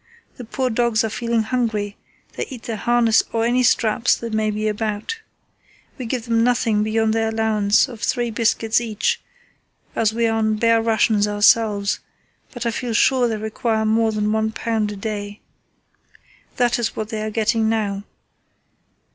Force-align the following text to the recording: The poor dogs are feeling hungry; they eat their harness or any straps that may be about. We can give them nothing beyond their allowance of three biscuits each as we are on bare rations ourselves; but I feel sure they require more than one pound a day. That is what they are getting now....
The 0.37 0.45
poor 0.45 0.71
dogs 0.71 1.03
are 1.03 1.11
feeling 1.11 1.43
hungry; 1.43 1.95
they 2.33 2.47
eat 2.49 2.63
their 2.63 2.75
harness 2.75 3.21
or 3.31 3.45
any 3.45 3.61
straps 3.61 4.17
that 4.17 4.33
may 4.33 4.49
be 4.49 4.67
about. 4.67 5.19
We 5.99 6.05
can 6.05 6.07
give 6.07 6.25
them 6.25 6.43
nothing 6.43 6.81
beyond 6.81 7.13
their 7.13 7.29
allowance 7.29 7.87
of 7.87 8.01
three 8.01 8.31
biscuits 8.31 8.81
each 8.81 9.21
as 9.95 10.11
we 10.11 10.25
are 10.25 10.39
on 10.39 10.55
bare 10.55 10.81
rations 10.81 11.27
ourselves; 11.27 11.99
but 12.51 12.65
I 12.65 12.71
feel 12.71 12.93
sure 12.95 13.27
they 13.27 13.37
require 13.37 13.85
more 13.85 14.11
than 14.11 14.31
one 14.31 14.51
pound 14.53 14.91
a 14.91 14.95
day. 14.95 15.39
That 16.57 16.79
is 16.79 16.95
what 16.95 17.09
they 17.09 17.21
are 17.21 17.29
getting 17.29 17.69
now.... 17.69 18.01